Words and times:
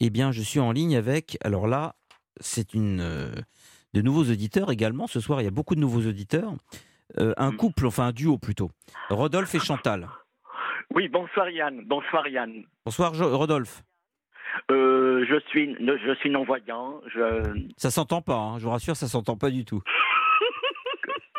Eh 0.00 0.10
bien, 0.10 0.32
je 0.32 0.40
suis 0.42 0.60
en 0.60 0.72
ligne 0.72 0.96
avec. 0.96 1.36
Alors 1.44 1.66
là, 1.66 1.94
c'est 2.40 2.74
une 2.74 3.00
euh, 3.00 3.30
de 3.94 4.02
nouveaux 4.02 4.22
auditeurs 4.24 4.70
également. 4.70 5.06
Ce 5.06 5.20
soir, 5.20 5.40
il 5.40 5.44
y 5.44 5.48
a 5.48 5.52
beaucoup 5.52 5.74
de 5.74 5.80
nouveaux 5.80 6.06
auditeurs. 6.08 6.52
Euh, 7.18 7.34
un 7.36 7.52
couple, 7.52 7.86
enfin 7.86 8.06
un 8.06 8.12
duo 8.12 8.38
plutôt. 8.38 8.70
Rodolphe 9.10 9.54
et 9.54 9.60
Chantal. 9.60 10.08
Oui, 10.92 11.06
bonsoir 11.08 11.48
Yann. 11.50 11.82
Bonsoir 11.86 12.26
Yann. 12.26 12.64
Bonsoir 12.84 13.14
Jo- 13.14 13.36
Rodolphe. 13.38 13.84
Euh, 14.72 15.24
je 15.28 15.38
suis 15.48 15.76
je 15.78 16.14
suis 16.18 16.30
non 16.30 16.42
voyant. 16.42 17.00
Je 17.14 17.68
Ça 17.76 17.92
s'entend 17.92 18.22
pas, 18.22 18.34
hein, 18.34 18.58
je 18.58 18.64
vous 18.64 18.70
rassure, 18.70 18.96
ça 18.96 19.06
s'entend 19.06 19.36
pas 19.36 19.50
du 19.50 19.64
tout. 19.64 19.80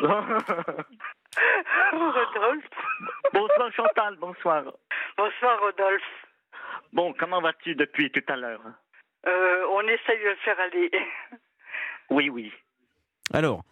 Rodolphe. 1.92 2.70
bonsoir 3.34 3.72
Chantal. 3.76 4.16
Bonsoir. 4.18 4.64
Bonsoir 5.18 5.60
Rodolphe. 5.60 6.02
Bon, 6.92 7.14
comment 7.18 7.40
vas-tu 7.40 7.74
depuis 7.74 8.10
tout 8.10 8.22
à 8.28 8.36
l'heure? 8.36 8.62
Euh, 9.26 9.64
on 9.72 9.80
essaye 9.82 10.18
de 10.18 10.28
le 10.30 10.36
faire 10.44 10.60
aller. 10.60 10.90
Oui, 12.10 12.28
oui. 12.28 12.52
Alors, 13.32 13.62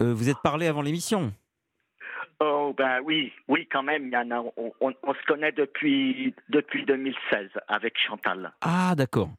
euh, 0.00 0.14
vous 0.14 0.28
êtes 0.28 0.40
parlé 0.44 0.68
avant 0.68 0.82
l'émission 0.82 1.32
Oh 2.38 2.72
ben 2.76 3.00
oui, 3.02 3.32
oui 3.48 3.66
quand 3.66 3.82
même. 3.82 4.14
On, 4.56 4.72
on- 4.80 4.94
on 5.02 5.14
se 5.14 5.22
connaît 5.26 5.50
depuis 5.50 6.32
depuis 6.50 6.84
2016 6.84 7.50
avec 7.66 7.98
Chantal. 7.98 8.52
Ah, 8.60 8.94
d'accord. 8.96 9.30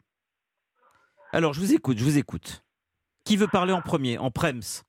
Alors, 1.31 1.53
je 1.53 1.61
vous 1.61 1.73
écoute, 1.73 1.97
je 1.97 2.03
vous 2.03 2.17
écoute. 2.17 2.61
Qui 3.23 3.37
veut 3.37 3.47
parler 3.47 3.71
en 3.71 3.81
premier 3.81 4.17
En 4.17 4.31
Prems? 4.31 4.83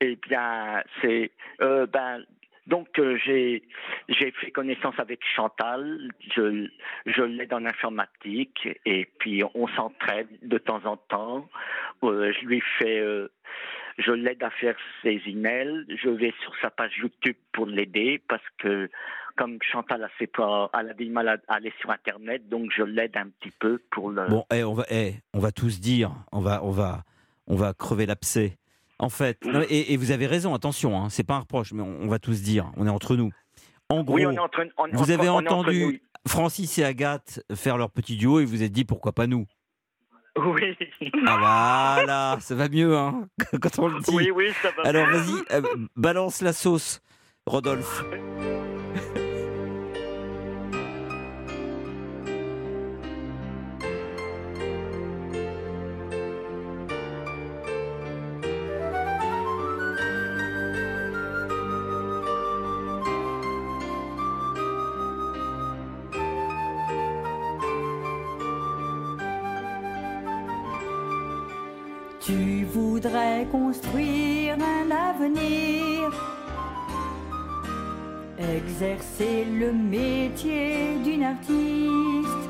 Eh 0.00 0.16
bien, 0.16 0.82
c'est 1.02 1.32
euh, 1.60 1.86
ben 1.86 2.24
donc 2.68 2.98
euh, 2.98 3.16
j'ai 3.24 3.62
fait 4.08 4.50
connaissance 4.50 4.94
avec 4.98 5.20
Chantal. 5.34 6.10
Je 6.36 7.22
l'aide 7.22 7.52
en 7.54 7.64
informatique 7.64 8.68
et 8.84 9.08
puis 9.18 9.42
on 9.54 9.66
s'entraide 9.68 10.28
de 10.42 10.58
temps 10.58 10.84
en 10.84 10.96
temps. 10.96 11.48
Euh, 12.04 12.32
je 12.38 12.46
lui 12.46 12.62
fais 12.78 13.00
euh, 13.00 13.28
je 13.96 14.12
l'aide 14.12 14.42
à 14.42 14.50
faire 14.50 14.76
ses 15.02 15.20
emails. 15.26 15.86
Je 15.88 16.10
vais 16.10 16.34
sur 16.42 16.52
sa 16.60 16.70
page 16.70 16.96
YouTube 16.98 17.36
pour 17.52 17.66
l'aider 17.66 18.22
parce 18.28 18.44
que 18.58 18.90
comme 19.36 19.58
Chantal 19.62 20.04
a, 20.04 20.08
ses 20.18 20.26
pas, 20.26 20.70
du 20.98 21.08
mal 21.08 21.28
à 21.28 21.38
aller 21.48 21.72
sur 21.80 21.90
Internet, 21.90 22.48
donc 22.48 22.70
je 22.76 22.82
l'aide 22.82 23.16
un 23.16 23.28
petit 23.28 23.52
peu 23.58 23.80
pour 23.90 24.10
le. 24.10 24.26
Bon, 24.28 24.44
eh, 24.52 24.62
on, 24.64 24.74
va, 24.74 24.84
eh, 24.90 25.14
on 25.32 25.38
va 25.38 25.52
tous 25.52 25.80
dire, 25.80 26.10
on 26.32 26.40
va, 26.40 26.62
on 26.64 26.70
va, 26.70 27.04
on 27.46 27.54
va 27.54 27.72
crever 27.72 28.04
l'abcès. 28.04 28.58
En 29.00 29.08
fait, 29.10 29.38
non, 29.44 29.62
et, 29.68 29.92
et 29.92 29.96
vous 29.96 30.10
avez 30.10 30.26
raison, 30.26 30.54
attention, 30.54 31.00
hein, 31.00 31.08
c'est 31.08 31.22
pas 31.22 31.34
un 31.34 31.40
reproche, 31.40 31.72
mais 31.72 31.82
on, 31.82 32.02
on 32.02 32.08
va 32.08 32.18
tous 32.18 32.42
dire, 32.42 32.70
on 32.76 32.86
est 32.86 32.90
entre 32.90 33.14
nous. 33.16 33.30
En 33.88 34.02
gros, 34.02 34.16
oui, 34.16 34.26
on 34.26 34.32
est 34.32 34.38
en 34.38 34.48
train. 34.48 34.64
on- 34.76 34.88
vous 34.92 35.10
avez 35.10 35.28
entendu. 35.28 36.02
Francis 36.26 36.76
et 36.78 36.84
Agathe 36.84 37.40
faire 37.54 37.78
leur 37.78 37.90
petit 37.90 38.16
duo 38.16 38.40
et 38.40 38.44
vous 38.44 38.62
êtes 38.62 38.72
dit 38.72 38.84
pourquoi 38.84 39.12
pas 39.12 39.26
nous? 39.26 39.46
Oui. 40.36 40.76
Ah 41.26 41.36
voilà, 41.38 42.36
ça 42.40 42.54
va 42.54 42.68
mieux 42.68 42.96
hein, 42.96 43.26
quand 43.62 43.78
on 43.78 43.88
le 43.88 44.00
dit. 44.00 44.10
Oui, 44.14 44.30
oui, 44.30 44.50
ça 44.62 44.70
va. 44.76 44.82
Alors 44.88 45.06
vas-y, 45.06 45.32
euh, 45.52 45.62
balance 45.96 46.42
la 46.42 46.52
sauce, 46.52 47.00
Rodolphe. 47.46 48.04
Tu 72.28 72.66
voudrais 72.66 73.46
construire 73.50 74.56
un 74.60 74.90
avenir, 74.90 76.12
exercer 78.38 79.46
le 79.46 79.72
métier 79.72 80.98
d'une 81.02 81.22
artiste. 81.22 82.44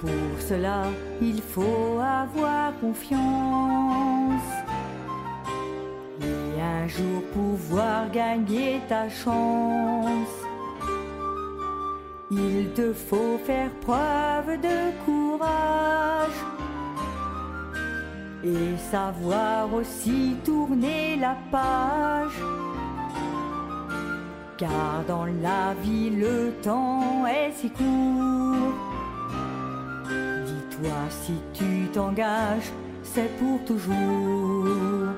Pour 0.00 0.40
cela, 0.40 0.84
il 1.20 1.42
faut 1.42 2.00
avoir 2.00 2.72
confiance 2.80 4.50
et 6.22 6.62
un 6.62 6.88
jour 6.88 7.22
pouvoir 7.34 8.10
gagner 8.10 8.80
ta 8.88 9.10
chance. 9.10 10.34
Il 12.30 12.70
te 12.74 12.94
faut 12.94 13.36
faire 13.44 13.70
preuve 13.82 14.62
de 14.62 15.04
courage 15.04 16.55
et 18.46 18.76
savoir 18.90 19.72
aussi 19.74 20.36
tourner 20.44 21.16
la 21.16 21.36
page. 21.50 22.40
Car 24.56 25.04
dans 25.06 25.26
la 25.26 25.74
vie 25.82 26.10
le 26.10 26.52
temps 26.62 27.26
est 27.26 27.52
si 27.52 27.70
court. 27.70 28.72
Dis-toi 30.46 30.98
si 31.10 31.34
tu 31.52 31.88
t'engages, 31.92 32.70
c'est 33.02 33.36
pour 33.38 33.62
toujours. 33.64 35.08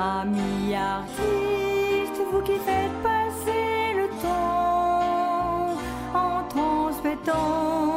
Amis 0.00 0.74
artistes, 0.74 2.20
vous 2.32 2.40
qui 2.40 2.58
faites 2.68 2.96
passer 3.02 3.94
le 4.00 4.08
temps 4.22 5.76
en 6.14 6.42
transmettant 6.48 7.93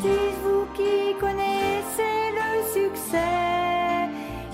vous 0.00 0.66
qui 0.74 1.14
connaissez 1.20 2.32
le 2.40 2.50
succès, 2.72 4.08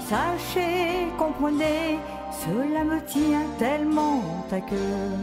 sachez, 0.08 1.06
comprenez, 1.18 1.98
cela 2.30 2.84
me 2.84 3.00
tient 3.06 3.46
tellement 3.58 4.22
à 4.50 4.60
cœur. 4.60 5.16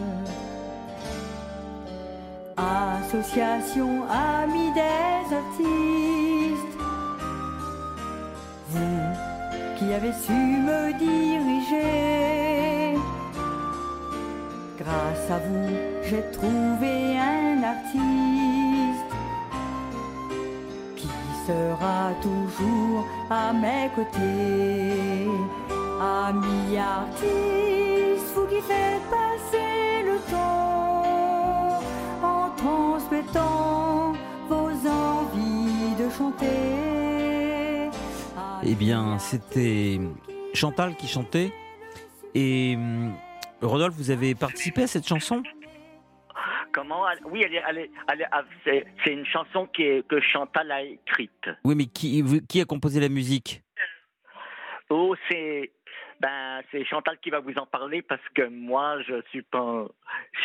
Association 2.58 4.04
Amis 4.10 4.72
des 4.74 5.36
artistes, 5.36 6.78
vous 8.70 9.14
qui 9.78 9.94
avez 9.94 10.14
su 10.14 10.32
me 10.32 10.94
diriger, 10.98 12.98
grâce 14.78 15.30
à 15.30 15.40
vous, 15.40 15.76
j'ai 16.04 16.24
trouvé 16.32 17.18
un 17.18 17.62
artiste 17.64 18.45
sera 21.48 22.12
toujours 22.22 23.06
à 23.30 23.54
mes 23.54 23.90
côtés. 23.96 25.28
Amis 26.02 26.78
artistes, 26.78 28.34
vous 28.36 28.48
qui 28.48 28.62
faites 28.62 29.06
passer 29.10 30.04
le 30.04 30.18
temps 30.30 31.80
en 32.24 32.50
transmettant 32.58 34.14
vos 34.50 34.72
envies 34.90 35.96
de 35.98 36.10
chanter. 36.10 37.90
Eh 38.64 38.74
bien, 38.74 39.18
c'était 39.20 40.00
Chantal 40.54 40.96
qui 40.96 41.08
chantait. 41.08 41.54
Et 42.34 42.76
hum, 42.76 43.14
Rodolphe, 43.62 43.96
vous 43.98 44.10
avez 44.10 44.36
participé 44.36 44.84
à 44.84 44.88
cette 44.88 45.08
chanson? 45.08 45.44
Comment 46.76 47.04
Oui, 47.32 47.42
elle 47.42 47.56
elle 47.70 47.90
elle 48.12 48.28
ah, 48.34 48.44
c'est, 48.66 48.86
c'est 49.04 49.14
une 49.14 49.26
chanson 49.26 49.66
qui 49.68 49.84
est, 49.84 50.06
que 50.08 50.20
Chantal 50.20 50.70
a 50.72 50.82
écrite. 50.84 51.50
Oui, 51.64 51.74
mais 51.74 51.86
qui, 51.86 52.22
a 52.62 52.66
composé 52.66 53.00
la 53.00 53.08
musique? 53.08 53.62
Oh, 54.90 55.16
c'est, 55.30 55.72
ben, 56.20 56.62
c'est 56.72 56.84
Chantal 56.86 57.18
qui 57.24 57.30
va 57.30 57.40
vous 57.40 57.54
en 57.58 57.66
parler 57.66 58.02
parce 58.02 58.22
que 58.36 58.48
moi, 58.50 59.02
je 59.08 59.22
suis 59.30 59.42
pas, 59.42 59.88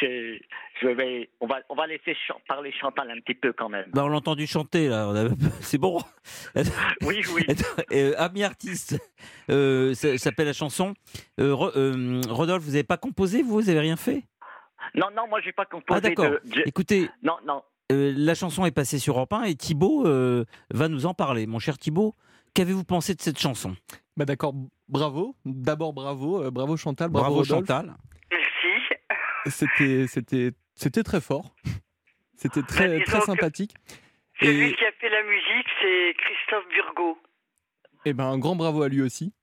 je, 0.00 0.38
je 0.80 0.86
vais, 0.86 1.28
on 1.40 1.48
va, 1.48 1.60
on 1.68 1.74
va 1.74 1.88
laisser 1.88 2.14
chan- 2.26 2.40
parler 2.46 2.72
Chantal 2.80 3.10
un 3.10 3.20
petit 3.20 3.34
peu 3.34 3.52
quand 3.52 3.68
même. 3.68 3.86
bah, 3.92 4.04
On 4.04 4.08
l'a 4.08 4.16
entendu 4.18 4.46
chanter, 4.46 4.88
là. 4.88 5.08
on 5.08 5.16
a- 5.16 5.28
C'est 5.60 5.78
bon. 5.78 5.98
Oui, 7.02 7.22
oui. 7.34 7.44
Euh, 7.92 8.14
Ami 8.18 8.44
artiste, 8.44 8.96
euh, 9.50 9.94
ça 9.94 10.12
ça 10.12 10.18
s'appelle 10.18 10.46
la 10.46 10.52
chanson. 10.52 10.94
Euh, 11.40 11.52
Ro- 11.52 11.72
Rodolphe, 12.32 12.62
vous 12.62 12.70
n'avez 12.70 12.84
pas 12.84 12.96
composé, 12.98 13.42
vous 13.42 13.54
Vous 13.60 13.62
n'avez 13.62 13.80
rien 13.80 13.96
fait? 13.96 14.22
Non, 14.94 15.06
non, 15.16 15.28
moi, 15.28 15.40
j'ai 15.40 15.52
pas 15.52 15.64
composé 15.66 15.98
Ah, 15.98 16.00
d'accord. 16.00 16.30
de. 16.30 16.40
je- 16.54 16.62
Écoutez, 16.66 17.08
Non, 17.22 17.36
non. 17.46 17.62
euh, 17.92 18.12
la 18.16 18.34
chanson 18.34 18.64
est 18.64 18.70
passée 18.70 18.98
sur 18.98 19.14
Europe 19.16 19.32
1 19.32 19.44
et 19.44 19.54
Thibaut 19.54 20.06
euh, 20.06 20.44
va 20.70 20.88
nous 20.88 21.06
en 21.06 21.14
parler. 21.14 21.46
Mon 21.46 21.58
cher 21.58 21.78
Thibaut, 21.78 22.14
qu'avez-vous 22.54 22.84
pensé 22.84 23.14
de 23.14 23.20
cette 23.20 23.38
chanson? 23.38 23.76
Bah 24.16 24.24
d'accord, 24.24 24.54
bravo. 24.88 25.34
D'abord 25.44 25.92
bravo, 25.92 26.42
euh, 26.44 26.50
bravo 26.50 26.76
Chantal, 26.76 27.08
bravo. 27.10 27.42
Chantal. 27.44 27.94
Merci. 28.30 28.94
C'était, 29.46 30.06
c'était, 30.06 30.52
c'était 30.74 31.02
très 31.02 31.20
fort. 31.20 31.54
C'était 32.36 32.60
Bah, 32.60 32.66
très, 32.68 33.04
très 33.04 33.18
que- 33.20 33.24
sympathique. 33.24 33.74
Celui 34.40 34.70
Et 34.70 34.74
qui 34.74 34.84
a 34.84 34.92
fait 34.92 35.10
la 35.10 35.22
musique, 35.22 35.66
c'est 35.82 36.14
Christophe 36.16 36.64
Burgot. 36.74 37.18
eh 38.06 38.12
ben, 38.14 38.24
un 38.24 38.38
grand 38.38 38.56
bravo 38.56 38.82
à 38.82 38.88
lui 38.88 39.02
aussi. 39.02 39.34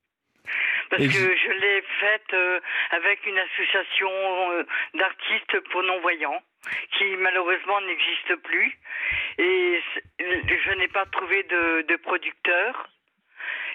Parce 0.90 1.04
Et 1.04 1.08
que 1.08 1.14
je- 1.14 1.52
l'ai 1.60 1.82
faite 2.00 2.34
euh, 2.34 2.60
avec 2.92 3.26
une 3.26 3.38
association 3.38 4.10
euh, 4.52 4.64
d'artistes 4.94 5.60
pour 5.72 5.84
non-voyants 5.84 6.42
qui 6.98 7.16
malheureusement 7.18 7.80
n'existe 7.82 8.36
plus. 8.44 8.78
Et 9.38 9.82
je 10.20 10.74
n'ai 10.74 10.88
pas 10.88 11.06
trouvé 11.08 11.44
de, 11.44 11.82
de 11.84 11.96
producteur. 11.98 12.90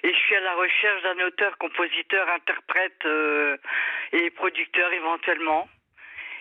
Et 0.05 0.13
je 0.13 0.19
suis 0.19 0.35
à 0.37 0.41
la 0.41 0.55
recherche 0.55 1.03
d'un 1.03 1.21
auteur, 1.27 1.57
compositeur, 1.59 2.29
interprète 2.31 3.05
euh, 3.07 3.57
et 4.13 4.31
producteur 4.31 4.93
éventuellement. 4.93 5.69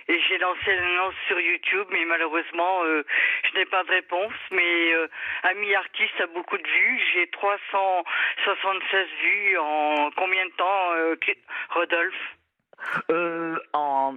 Et 0.07 0.19
j'ai 0.27 0.37
lancé 0.39 0.65
l'annonce 0.75 1.13
sur 1.27 1.39
YouTube, 1.39 1.87
mais 1.91 2.05
malheureusement, 2.05 2.83
euh, 2.83 3.03
je 3.51 3.57
n'ai 3.59 3.65
pas 3.65 3.83
de 3.83 3.89
réponse. 3.89 4.33
Mais 4.51 4.93
euh, 4.93 5.07
Ami 5.43 5.73
Artiste 5.75 6.19
a 6.21 6.27
beaucoup 6.27 6.57
de 6.57 6.63
vues. 6.67 6.99
J'ai 7.13 7.27
376 7.29 9.07
vues 9.23 9.57
en 9.57 10.09
combien 10.17 10.45
de 10.45 10.51
temps, 10.51 10.91
euh, 10.93 11.15
Rodolphe? 11.69 12.37
Euh, 13.11 13.57
en, 13.73 14.15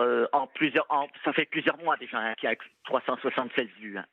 euh, 0.00 0.26
en 0.32 0.46
plusieurs, 0.46 0.86
en, 0.88 1.08
ça 1.24 1.32
fait 1.32 1.46
plusieurs 1.46 1.76
mois 1.78 1.96
déjà 1.96 2.18
hein, 2.18 2.34
qu'il 2.38 2.48
y 2.48 2.52
a 2.52 2.56
376 2.84 3.66
vues. 3.80 3.98
hein. 3.98 4.04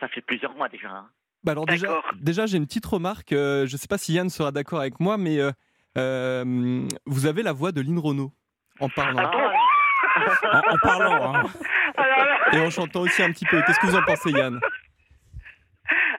Ça 0.00 0.08
fait 0.08 0.20
plusieurs 0.20 0.54
mois 0.54 0.68
déjà. 0.68 0.88
hein. 0.90 1.08
Bah 1.44 1.52
alors 1.52 1.66
déjà, 1.66 2.02
déjà 2.16 2.46
j'ai 2.46 2.58
une 2.58 2.66
petite 2.66 2.84
remarque. 2.86 3.32
euh, 3.32 3.64
je 3.66 3.72
ne 3.74 3.78
sais 3.78 3.88
pas 3.88 3.96
si 3.96 4.12
Yann 4.12 4.28
sera 4.28 4.50
d'accord 4.52 4.80
avec 4.80 5.00
moi, 5.00 5.16
mais 5.16 5.38
euh, 5.40 5.50
euh, 5.96 6.44
vous 7.06 7.26
avez 7.26 7.42
la 7.42 7.52
voix 7.52 7.72
de 7.72 7.80
Lynn 7.80 7.98
Renault 7.98 8.32
en 8.80 8.88
parlant 8.88 9.22
Ah 9.24 9.30
bon? 9.32 9.47
En, 10.52 10.74
en 10.74 10.78
parlant, 10.78 11.34
hein. 11.34 11.44
Alors 11.96 12.18
là, 12.18 12.38
et 12.52 12.60
en 12.60 12.70
chantant 12.70 13.00
aussi 13.00 13.22
un 13.22 13.32
petit 13.32 13.46
peu. 13.46 13.60
Qu'est-ce 13.66 13.78
que 13.80 13.86
vous 13.86 13.96
en 13.96 14.02
pensez, 14.02 14.30
Yann 14.30 14.60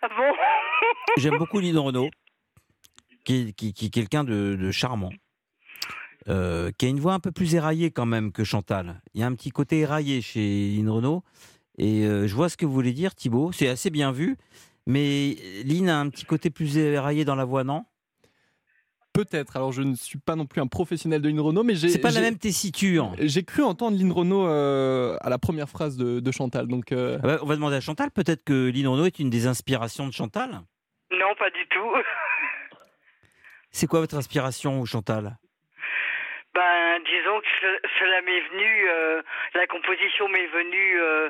ah 0.02 0.08
bon 0.08 0.34
J'aime 1.18 1.38
beaucoup 1.38 1.60
Lynn 1.60 1.78
Renault, 1.78 2.10
qui 3.26 3.50
est, 3.50 3.54
qui, 3.54 3.74
qui 3.74 3.88
est 3.88 3.90
quelqu'un 3.90 4.24
de, 4.24 4.56
de 4.56 4.72
charmant, 4.72 5.12
euh, 6.28 6.72
qui 6.78 6.86
a 6.86 6.90
une 6.90 7.00
voix 7.00 7.14
un 7.14 7.20
peu 7.20 7.32
plus 7.32 7.56
éraillée 7.56 7.92
quand 7.92 8.06
même 8.06 8.32
que 8.32 8.44
Chantal. 8.44 9.02
Il 9.14 9.22
y 9.22 9.24
a 9.24 9.28
un 9.28 9.36
petit 9.36 9.52
côté 9.52 9.80
éraillé 9.80 10.22
chez 10.22 10.70
Lynn 10.76 10.90
Renault. 10.90 11.24
Et 11.78 12.06
euh, 12.06 12.28
je 12.28 12.36
vois 12.36 12.50
ce 12.50 12.58
que 12.58 12.66
vous 12.66 12.74
voulez 12.74 12.94
dire, 12.94 13.16
Thibaut. 13.16 13.52
C'est 13.52 13.70
assez 13.70 13.90
bien 13.90 14.12
vu. 14.12 14.38
Mais 14.86 15.36
Lynn 15.66 15.90
a 15.90 16.00
un 16.00 16.10
petit 16.10 16.26
côté 16.26 16.50
plus 16.50 16.78
éraillé 16.78 17.26
dans 17.26 17.36
la 17.36 17.46
voix, 17.46 17.64
non? 17.64 17.86
Peut-être. 19.24 19.56
Alors 19.58 19.72
je 19.72 19.82
ne 19.82 19.96
suis 19.96 20.20
pas 20.20 20.36
non 20.36 20.46
plus 20.46 20.62
un 20.62 20.68
professionnel 20.68 21.22
de 21.22 21.28
Lynn 21.30 21.40
Renault, 21.40 21.64
mais 21.64 21.76
j'ai. 21.76 21.90
C'est 21.90 22.00
pas 22.00 22.12
la 22.12 22.22
même 22.22 22.38
tessiture. 22.38 23.12
J'ai 23.20 23.44
cru 23.44 23.64
entendre 23.64 23.98
Lynn 23.98 24.12
Renault 24.12 24.48
euh, 24.48 25.18
à 25.22 25.30
la 25.30 25.38
première 25.38 25.68
phrase 25.70 25.98
de, 25.98 26.20
de 26.20 26.32
Chantal. 26.32 26.68
Donc 26.68 26.92
euh, 26.92 27.18
Ah 27.24 27.28
bah, 27.28 27.40
on 27.42 27.46
va 27.46 27.56
demander 27.56 27.76
à 27.76 27.82
Chantal. 27.82 28.12
Peut-être 28.12 28.44
que 28.44 28.70
Lynn 28.70 28.88
Renault 28.88 29.06
est 29.06 29.20
une 29.20 29.30
des 29.30 29.48
inspirations 29.48 30.08
de 30.08 30.14
Chantal. 30.14 30.62
Non, 31.12 31.34
pas 31.38 31.50
du 31.50 31.66
tout. 31.70 31.92
C'est 33.72 33.88
quoi 33.88 34.00
votre 34.00 34.16
inspiration, 34.16 34.84
Chantal? 34.86 35.38
Ben, 36.56 37.00
disons 37.06 37.40
que 37.40 37.48
ce- 37.62 37.88
cela 38.00 38.22
m'est 38.24 38.42
venu, 38.50 38.90
euh, 38.90 39.22
la 39.54 39.68
composition 39.68 40.28
m'est 40.30 40.48
venue 40.48 41.00
euh, 41.00 41.30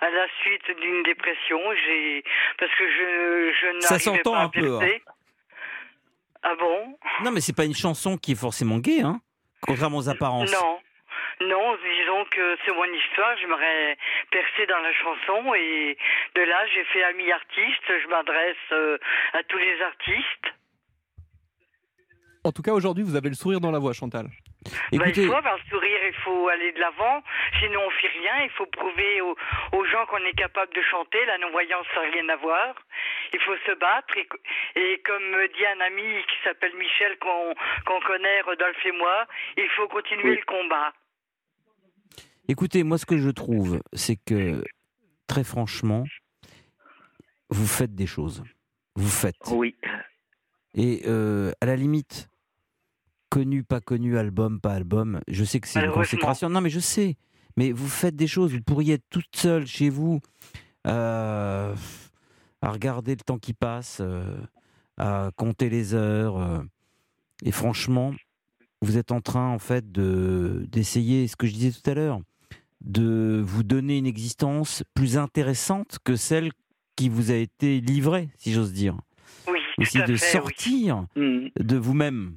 à 0.00 0.10
la 0.10 0.26
suite 0.42 0.66
d'une 0.82 1.02
dépression. 1.04 1.58
J'ai 1.86 2.24
parce 2.58 2.72
que 2.74 2.84
je 2.84 3.52
je 3.52 3.80
Ça 3.80 3.94
n'arrivais 3.94 4.04
s'entend 4.18 4.32
pas 4.32 4.38
à 4.38 4.44
un 4.44 4.48
peu, 4.48 4.76
hein. 4.78 4.88
Ah 6.48 6.54
bon? 6.60 6.96
Non, 7.24 7.32
mais 7.32 7.40
c'est 7.40 7.56
pas 7.56 7.64
une 7.64 7.74
chanson 7.74 8.16
qui 8.16 8.32
est 8.32 8.40
forcément 8.40 8.78
gay, 8.78 9.00
hein 9.00 9.20
Contrairement 9.62 9.98
aux 9.98 10.08
apparences. 10.08 10.52
Non. 10.52 10.78
Non, 11.40 11.76
disons 11.76 12.24
que 12.30 12.56
c'est 12.64 12.72
mon 12.72 12.84
histoire, 12.84 13.36
j'aimerais 13.40 13.98
percer 14.30 14.64
dans 14.68 14.78
la 14.78 14.92
chanson 14.94 15.54
et 15.54 15.98
de 16.34 16.40
là 16.40 16.66
j'ai 16.72 16.84
fait 16.84 17.02
ami 17.02 17.30
artiste, 17.30 17.82
je 17.88 18.08
m'adresse 18.08 18.56
euh, 18.72 18.96
à 19.34 19.42
tous 19.42 19.58
les 19.58 19.82
artistes. 19.82 20.46
en 22.44 22.52
tout 22.52 22.62
cas 22.62 22.72
aujourd'hui, 22.72 23.02
vous 23.04 23.16
avez 23.16 23.28
le 23.28 23.34
sourire 23.34 23.60
dans 23.60 23.72
la 23.72 23.78
voix, 23.78 23.92
Chantal. 23.92 24.28
Ben, 24.66 24.78
il 24.92 25.02
Écoutez, 25.02 25.26
faut 25.26 25.34
avoir 25.34 25.56
le 25.56 25.62
sourire, 25.70 25.98
il 26.06 26.14
faut 26.24 26.48
aller 26.48 26.72
de 26.72 26.80
l'avant, 26.80 27.22
sinon 27.60 27.80
on 27.86 27.90
fait 27.90 28.08
rien, 28.08 28.42
il 28.44 28.50
faut 28.50 28.66
prouver 28.66 29.20
aux, 29.20 29.36
aux 29.72 29.84
gens 29.86 30.06
qu'on 30.06 30.24
est 30.24 30.36
capable 30.36 30.72
de 30.74 30.82
chanter, 30.82 31.24
la 31.26 31.38
non-voyance 31.38 31.86
ça 31.94 32.02
n'a 32.02 32.10
rien 32.10 32.28
à 32.28 32.36
voir, 32.36 32.74
il 33.32 33.40
faut 33.40 33.56
se 33.66 33.72
battre 33.78 34.16
et, 34.16 34.28
et 34.80 35.00
comme 35.04 35.22
me 35.30 35.46
dit 35.48 35.66
un 35.66 35.80
ami 35.80 36.22
qui 36.28 36.36
s'appelle 36.44 36.74
Michel 36.76 37.18
qu'on 37.18 37.54
qu'on 37.86 38.00
connaît, 38.00 38.40
Rodolphe 38.42 38.84
et 38.84 38.92
moi, 38.92 39.26
il 39.56 39.68
faut 39.76 39.88
continuer 39.88 40.30
Oui. 40.30 40.36
le 40.36 40.44
combat. 40.46 40.92
Écoutez, 42.48 42.84
moi, 42.84 42.96
ce 42.98 43.06
que 43.06 43.18
je 43.18 43.30
trouve, 43.30 43.80
c'est 43.92 44.16
que, 44.24 44.62
très 45.26 45.42
franchement, 45.42 46.04
vous 47.50 47.66
faites 47.66 47.94
des 47.94 48.06
choses. 48.06 48.44
Vous 48.94 49.08
faites. 49.08 49.34
Oui. 49.50 49.74
Et 50.74 51.02
euh, 51.06 51.50
à 51.60 51.66
la 51.66 51.74
limite, 51.76 52.28
connu, 53.36 53.64
pas 53.64 53.80
connu, 53.80 54.16
album, 54.16 54.60
pas 54.60 54.72
album, 54.72 55.20
je 55.28 55.44
sais 55.44 55.60
que 55.60 55.68
c'est 55.68 55.84
une 55.84 55.92
consécration. 55.92 56.48
Non, 56.48 56.60
mais 56.62 56.70
je 56.70 56.80
sais. 56.80 57.16
Mais 57.58 57.70
vous 57.72 57.88
faites 57.88 58.16
des 58.16 58.26
choses. 58.26 58.52
Vous 58.54 58.62
pourriez 58.62 58.94
être 58.94 59.04
toute 59.10 59.34
seule 59.34 59.66
chez 59.66 59.88
vous, 59.90 60.20
euh, 60.86 61.74
à 62.62 62.70
regarder 62.70 63.12
le 63.12 63.20
temps 63.20 63.38
qui 63.38 63.52
passe, 63.52 63.98
euh, 64.00 64.36
à 64.96 65.30
compter 65.36 65.68
les 65.68 65.92
heures. 65.94 66.38
euh, 66.38 66.62
et 67.44 67.52
franchement, 67.52 68.14
vous 68.82 68.96
êtes 68.96 69.12
en 69.12 69.20
train, 69.20 69.48
en 69.48 69.58
fait, 69.58 69.90
de 69.92 70.66
d'essayer, 70.72 71.28
ce 71.28 71.36
que 71.36 71.46
je 71.46 71.52
disais 71.52 71.72
tout 71.78 71.90
à 71.90 71.94
l'heure, 71.94 72.20
de 72.82 73.42
vous 73.44 73.62
donner 73.64 73.98
une 73.98 74.06
existence 74.06 74.82
plus 74.94 75.18
intéressante 75.18 75.98
que 76.04 76.16
celle 76.16 76.50
qui 76.94 77.08
vous 77.10 77.30
a 77.30 77.34
été 77.34 77.80
livrée, 77.80 78.30
si 78.38 78.52
j'ose 78.52 78.72
dire. 78.72 78.96
Oui, 79.48 79.58
Aussi 79.78 79.98
de 79.98 80.16
fait, 80.16 80.32
sortir 80.32 81.06
Mm. 81.16 81.48
de 81.60 81.76
vous-même. 81.76 82.36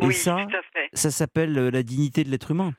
Et 0.00 0.06
Oui, 0.06 0.14
ça, 0.14 0.46
tout 0.48 0.56
à 0.56 0.62
fait. 0.72 0.88
ça 0.92 1.10
s'appelle 1.10 1.56
euh, 1.58 1.70
la 1.70 1.82
dignité 1.82 2.24
de 2.24 2.30
l'être 2.30 2.50
humain. 2.50 2.72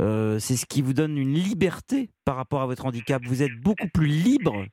Euh, 0.00 0.38
c'est 0.38 0.56
ce 0.56 0.66
qui 0.66 0.80
vous 0.82 0.94
donne 0.94 1.18
une 1.18 1.34
liberté 1.34 2.10
par 2.24 2.36
rapport 2.36 2.62
à 2.62 2.66
votre 2.66 2.86
handicap. 2.86 3.22
Vous 3.26 3.42
êtes 3.42 3.54
beaucoup 3.60 3.88
plus 3.92 4.06
libre 4.06 4.64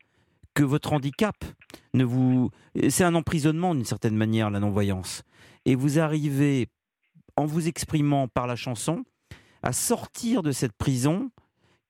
que 0.54 0.64
votre 0.64 0.94
handicap. 0.94 1.36
Ne 1.94 2.04
vous, 2.04 2.52
c'est 2.90 3.04
un 3.04 3.16
emprisonnement 3.16 3.76
d'une 3.76 3.86
certaine 3.86 4.16
manière 4.16 4.50
la 4.50 4.60
non-voyance. 4.60 5.24
Et 5.66 5.76
vous 5.76 6.00
arrivez, 6.00 6.70
en 7.36 7.46
vous 7.46 7.68
exprimant 7.68 8.28
par 8.28 8.48
la 8.48 8.56
chanson, 8.56 9.04
à 9.62 9.74
sortir 9.74 10.42
de 10.42 10.52
cette 10.52 10.74
prison 10.74 11.32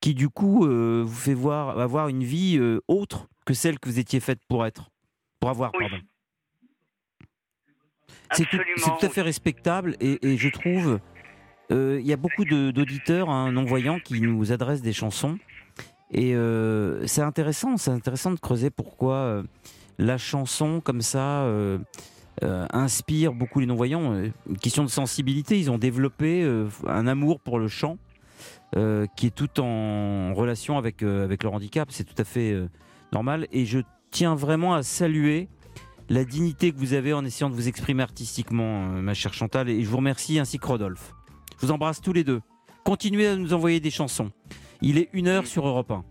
qui 0.01 0.13
du 0.15 0.29
coup 0.29 0.65
euh, 0.65 1.03
vous 1.05 1.15
fait 1.15 1.33
voir 1.33 1.77
avoir 1.79 2.07
une 2.07 2.23
vie 2.23 2.57
euh, 2.57 2.79
autre 2.87 3.27
que 3.45 3.53
celle 3.53 3.79
que 3.79 3.89
vous 3.89 3.99
étiez 3.99 4.19
faite 4.19 4.39
pour 4.47 4.65
être, 4.65 4.89
pour 5.39 5.49
avoir. 5.49 5.71
Oui. 5.77 5.85
Pardon. 5.89 6.03
C'est 8.33 8.45
tout, 8.45 8.57
à 9.01 9.09
fait 9.09 9.21
respectable 9.21 9.95
et, 9.99 10.19
et 10.21 10.37
je 10.37 10.49
trouve 10.49 10.99
euh, 11.71 11.99
il 12.01 12.07
y 12.07 12.13
a 12.13 12.17
beaucoup 12.17 12.45
d'auditeurs 12.45 13.29
hein, 13.29 13.51
non-voyants 13.51 13.99
qui 13.99 14.21
nous 14.21 14.51
adressent 14.51 14.81
des 14.81 14.93
chansons. 14.93 15.37
Et 16.11 16.35
euh, 16.35 17.05
c'est 17.05 17.21
intéressant, 17.21 17.77
c'est 17.77 17.91
intéressant 17.91 18.31
de 18.31 18.39
creuser 18.39 18.71
pourquoi 18.71 19.13
euh, 19.13 19.43
la 19.99 20.17
chanson 20.17 20.81
comme 20.81 21.01
ça 21.01 21.45
inspire 22.41 23.33
beaucoup 23.33 23.59
les 23.59 23.65
non-voyants. 23.65 24.13
Une 24.47 24.57
question 24.57 24.83
de 24.83 24.89
sensibilité, 24.89 25.59
ils 25.59 25.69
ont 25.69 25.77
développé 25.77 26.47
un 26.87 27.05
amour 27.05 27.41
pour 27.41 27.59
le 27.59 27.67
chant 27.67 27.97
qui 28.73 29.27
est 29.27 29.35
tout 29.35 29.59
en 29.59 30.33
relation 30.33 30.77
avec, 30.77 31.03
avec 31.03 31.43
leur 31.43 31.53
handicap, 31.53 31.89
c'est 31.91 32.05
tout 32.05 32.19
à 32.19 32.23
fait 32.23 32.57
normal. 33.11 33.45
Et 33.51 33.65
je 33.65 33.79
tiens 34.09 34.35
vraiment 34.35 34.73
à 34.73 34.83
saluer 34.83 35.49
la 36.09 36.25
dignité 36.25 36.71
que 36.71 36.77
vous 36.77 36.93
avez 36.93 37.13
en 37.13 37.23
essayant 37.23 37.49
de 37.49 37.55
vous 37.55 37.67
exprimer 37.67 38.03
artistiquement, 38.03 38.93
euh, 38.93 39.01
ma 39.01 39.13
chère 39.13 39.33
Chantal, 39.33 39.69
et 39.69 39.83
je 39.83 39.89
vous 39.89 39.97
remercie 39.97 40.39
ainsi 40.39 40.57
que 40.57 40.65
Rodolphe. 40.65 41.13
Je 41.59 41.67
vous 41.67 41.71
embrasse 41.71 42.01
tous 42.01 42.13
les 42.13 42.23
deux. 42.23 42.41
Continuez 42.83 43.27
à 43.27 43.35
nous 43.35 43.53
envoyer 43.53 43.79
des 43.79 43.91
chansons. 43.91 44.31
Il 44.81 44.97
est 44.97 45.09
une 45.13 45.27
heure 45.27 45.45
sur 45.45 45.67
Europe 45.67 45.91
1. 45.91 46.03